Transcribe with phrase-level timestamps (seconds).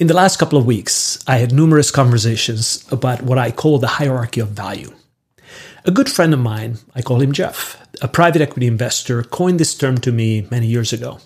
[0.00, 3.98] In the last couple of weeks, I had numerous conversations about what I call the
[3.98, 4.94] hierarchy of value.
[5.84, 9.74] A good friend of mine, I call him Jeff, a private equity investor, coined this
[9.74, 11.18] term to me many years ago.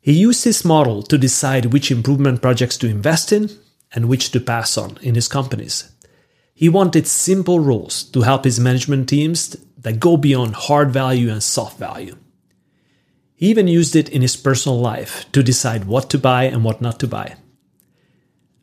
[0.00, 3.50] He used this model to decide which improvement projects to invest in
[3.92, 5.88] and which to pass on in his companies.
[6.54, 11.40] He wanted simple rules to help his management teams that go beyond hard value and
[11.40, 12.16] soft value.
[13.36, 16.82] He even used it in his personal life to decide what to buy and what
[16.82, 17.36] not to buy.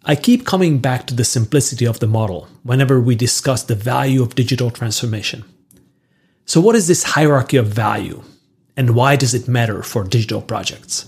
[0.05, 4.21] I keep coming back to the simplicity of the model whenever we discuss the value
[4.21, 5.45] of digital transformation.
[6.45, 8.21] So, what is this hierarchy of value,
[8.75, 11.05] and why does it matter for digital projects?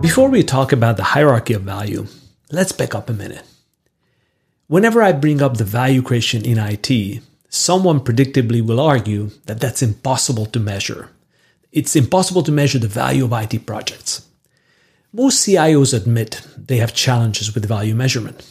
[0.00, 2.06] Before we talk about the hierarchy of value,
[2.52, 3.44] let's back up a minute.
[4.68, 9.82] Whenever I bring up the value creation in IT, someone predictably will argue that that's
[9.82, 11.10] impossible to measure.
[11.72, 14.28] It's impossible to measure the value of IT projects.
[15.14, 18.48] Most CIOs admit they have challenges with value measurement.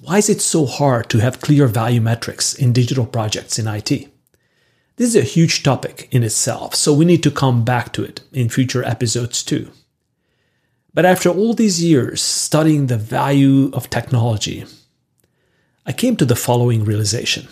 [0.00, 3.88] Why is it so hard to have clear value metrics in digital projects in IT?
[4.96, 8.22] This is a huge topic in itself, so we need to come back to it
[8.32, 9.70] in future episodes too.
[10.92, 14.64] But after all these years studying the value of technology,
[15.86, 17.46] I came to the following realization.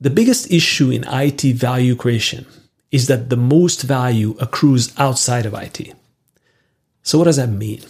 [0.00, 2.46] The biggest issue in IT value creation
[2.92, 5.94] is that the most value accrues outside of IT.
[7.04, 7.82] So, what does that mean?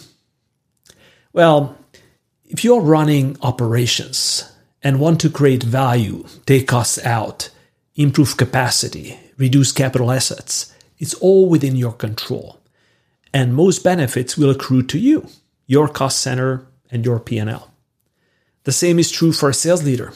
[1.33, 1.77] Well,
[2.45, 4.51] if you're running operations
[4.83, 7.49] and want to create value, take costs out,
[7.95, 12.59] improve capacity, reduce capital assets, it's all within your control.
[13.33, 15.27] And most benefits will accrue to you,
[15.65, 17.71] your cost center, and your P&L.
[18.63, 20.13] The same is true for a sales leader.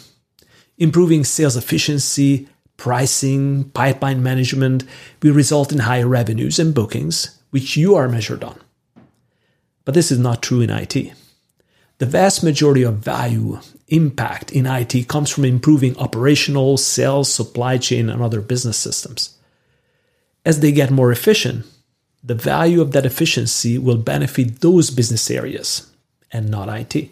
[0.77, 4.83] Improving sales efficiency, pricing, pipeline management
[5.21, 8.59] will result in higher revenues and bookings, which you are measured on.
[9.89, 10.93] But this is not true in IT.
[11.97, 18.07] The vast majority of value impact in IT comes from improving operational, sales, supply chain,
[18.07, 19.35] and other business systems.
[20.45, 21.65] As they get more efficient,
[22.23, 25.91] the value of that efficiency will benefit those business areas
[26.31, 27.09] and not IT.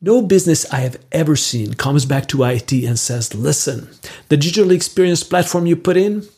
[0.00, 3.88] No business I have ever seen comes back to IT and says, listen,
[4.28, 6.28] the digital experience platform you put in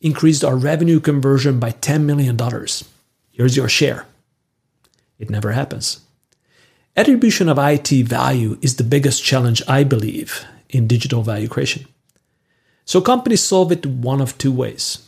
[0.00, 2.38] increased our revenue conversion by $10 million.
[3.30, 4.06] Here's your share.
[5.18, 6.00] It never happens.
[6.96, 11.86] Attribution of IT value is the biggest challenge, I believe, in digital value creation.
[12.84, 15.06] So companies solve it one of two ways.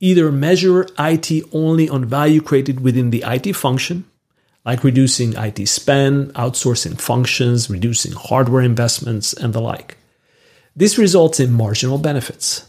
[0.00, 4.04] Either measure IT only on value created within the IT function,
[4.64, 9.98] like reducing IT spend, outsourcing functions, reducing hardware investments, and the like.
[10.74, 12.66] This results in marginal benefits.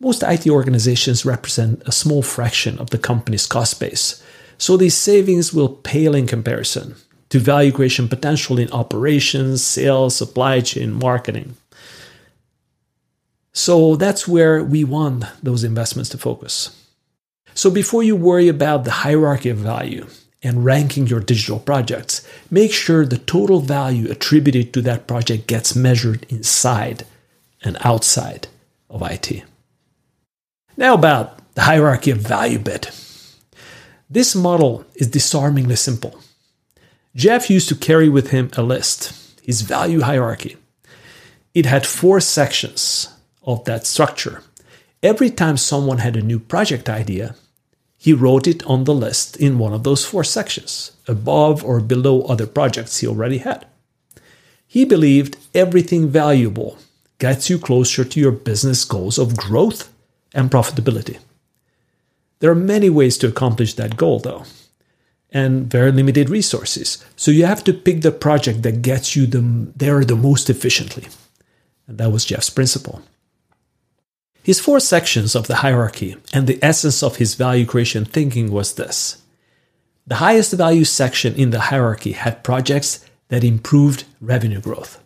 [0.00, 4.22] Most IT organizations represent a small fraction of the company's cost base,
[4.60, 6.94] so these savings will pale in comparison
[7.30, 11.56] to value creation potential in operations, sales, supply chain, marketing.
[13.54, 16.76] So that's where we want those investments to focus.
[17.54, 20.06] So before you worry about the hierarchy of value
[20.42, 25.74] and ranking your digital projects, make sure the total value attributed to that project gets
[25.74, 27.06] measured inside
[27.62, 28.48] and outside
[28.90, 29.42] of IT.
[30.76, 32.90] Now, about the hierarchy of value bit.
[34.12, 36.18] This model is disarmingly simple.
[37.14, 40.56] Jeff used to carry with him a list, his value hierarchy.
[41.54, 43.08] It had four sections
[43.44, 44.42] of that structure.
[45.00, 47.36] Every time someone had a new project idea,
[47.96, 52.22] he wrote it on the list in one of those four sections, above or below
[52.22, 53.64] other projects he already had.
[54.66, 56.78] He believed everything valuable
[57.18, 59.88] gets you closer to your business goals of growth
[60.34, 61.18] and profitability.
[62.40, 64.44] There are many ways to accomplish that goal, though,
[65.30, 67.04] and very limited resources.
[67.16, 69.40] So you have to pick the project that gets you the,
[69.76, 71.06] there the most efficiently.
[71.86, 73.02] And that was Jeff's principle.
[74.42, 78.74] His four sections of the hierarchy and the essence of his value creation thinking was
[78.74, 79.22] this.
[80.06, 84.98] The highest value section in the hierarchy had projects that improved revenue growth.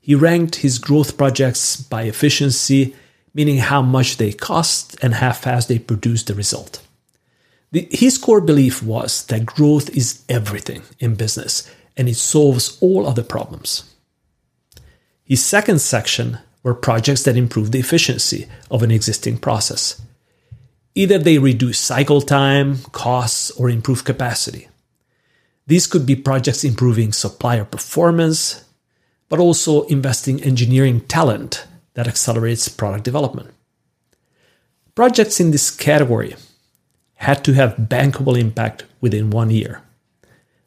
[0.00, 2.94] He ranked his growth projects by efficiency
[3.36, 6.82] meaning how much they cost and how fast they produce the result.
[7.70, 13.06] The, his core belief was that growth is everything in business and it solves all
[13.06, 13.94] other problems.
[15.22, 20.00] His second section were projects that improve the efficiency of an existing process.
[20.94, 24.66] Either they reduce cycle time, costs, or improve capacity.
[25.66, 28.64] These could be projects improving supplier performance,
[29.28, 31.66] but also investing engineering talent
[31.96, 33.52] that accelerates product development.
[34.94, 36.36] Projects in this category
[37.14, 39.80] had to have bankable impact within one year.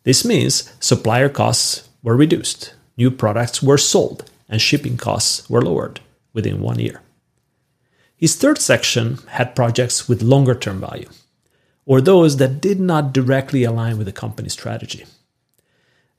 [0.04, 6.00] This means supplier costs were reduced, new products were sold, and shipping costs were lowered
[6.34, 7.02] within one year.
[8.18, 11.10] His third section had projects with longer term value,
[11.86, 15.06] or those that did not directly align with the company's strategy.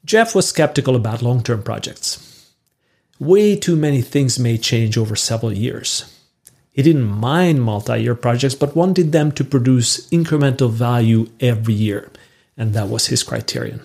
[0.05, 2.30] Jeff was skeptical about long term projects.
[3.21, 6.11] Way too many things may change over several years.
[6.73, 12.11] He didn't mind multi year projects, but wanted them to produce incremental value every year,
[12.57, 13.83] and that was his criterion.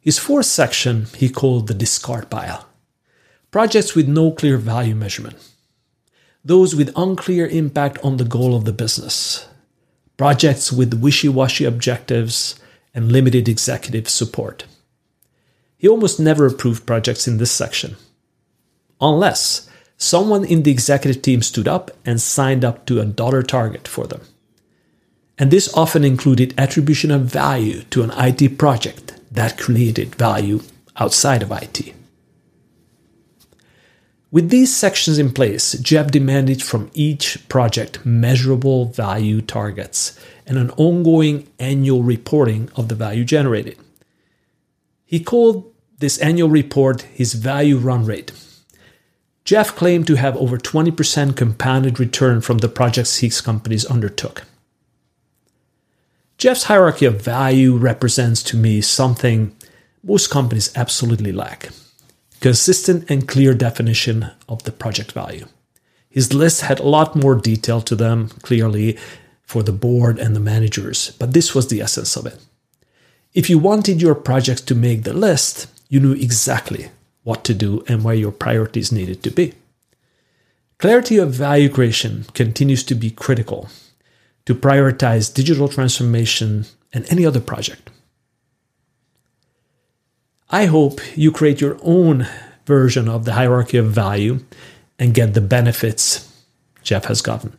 [0.00, 2.68] His fourth section he called the discard pile
[3.50, 5.36] projects with no clear value measurement,
[6.44, 9.48] those with unclear impact on the goal of the business,
[10.18, 12.56] projects with wishy washy objectives
[12.92, 14.66] and limited executive support.
[15.84, 17.96] He almost never approved projects in this section,
[19.02, 23.86] unless someone in the executive team stood up and signed up to a dollar target
[23.86, 24.22] for them.
[25.36, 30.62] And this often included attribution of value to an IT project that created value
[30.96, 31.94] outside of IT.
[34.30, 40.70] With these sections in place, Jeff demanded from each project measurable value targets and an
[40.78, 43.76] ongoing annual reporting of the value generated.
[45.04, 48.32] He called this annual report his value run rate
[49.44, 54.44] Jeff claimed to have over 20% compounded return from the projects his companies undertook.
[56.38, 59.54] Jeff's hierarchy of value represents to me something
[60.02, 61.68] most companies absolutely lack
[62.40, 65.46] consistent and clear definition of the project value.
[66.10, 68.98] His list had a lot more detail to them, clearly,
[69.42, 72.38] for the board and the managers, but this was the essence of it.
[73.32, 76.90] If you wanted your projects to make the list, you knew exactly
[77.22, 79.54] what to do and where your priorities needed to be.
[80.78, 83.68] Clarity of value creation continues to be critical
[84.44, 87.90] to prioritize digital transformation and any other project.
[90.50, 92.26] I hope you create your own
[92.66, 94.40] version of the hierarchy of value
[94.98, 96.28] and get the benefits
[96.82, 97.56] Jeff has gotten.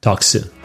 [0.00, 0.63] Talk soon.